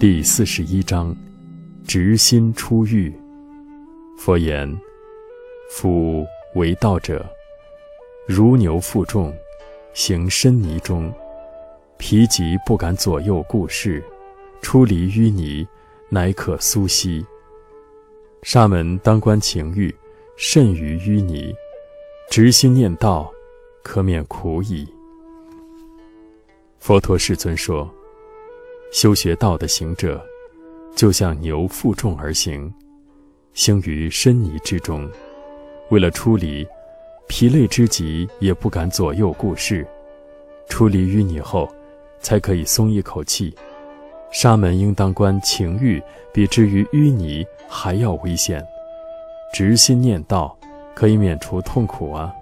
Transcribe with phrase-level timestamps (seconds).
[0.00, 1.14] 第四十一章，
[1.86, 3.12] 直心出狱。
[4.16, 4.66] 佛言：
[5.68, 6.24] 夫
[6.54, 7.22] 为道者，
[8.26, 9.30] 如牛负重，
[9.92, 11.12] 行深泥中，
[11.98, 14.02] 疲极不敢左右顾视，
[14.62, 15.68] 出离淤泥，
[16.08, 17.22] 乃可苏息。
[18.42, 19.94] 沙门当观情欲，
[20.34, 21.54] 甚于淤泥，
[22.30, 23.30] 直心念道，
[23.82, 24.88] 可免苦矣。
[26.78, 27.94] 佛陀世尊说。
[28.90, 30.20] 修学道的行者，
[30.96, 32.72] 就像牛负重而行，
[33.54, 35.08] 行于深泥之中，
[35.90, 36.66] 为了出离，
[37.28, 39.86] 疲累之极也不敢左右顾视。
[40.68, 41.68] 出离淤泥后，
[42.20, 43.54] 才可以松一口气。
[44.32, 46.02] 沙门应当观情欲
[46.32, 48.64] 比之于淤泥还要危险，
[49.52, 50.56] 直心念道，
[50.94, 52.32] 可以免除痛苦啊。